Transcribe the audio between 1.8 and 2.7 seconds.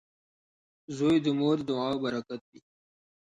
برکت وي.